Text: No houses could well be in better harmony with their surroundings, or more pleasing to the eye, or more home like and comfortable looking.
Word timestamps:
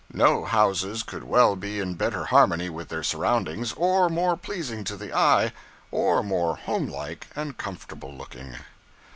No 0.11 0.45
houses 0.45 1.03
could 1.03 1.25
well 1.25 1.55
be 1.55 1.79
in 1.79 1.93
better 1.93 2.25
harmony 2.25 2.71
with 2.71 2.87
their 2.89 3.03
surroundings, 3.03 3.71
or 3.73 4.09
more 4.09 4.35
pleasing 4.35 4.83
to 4.85 4.97
the 4.97 5.13
eye, 5.15 5.53
or 5.91 6.23
more 6.23 6.55
home 6.57 6.87
like 6.87 7.27
and 7.35 7.55
comfortable 7.55 8.11
looking. 8.11 8.55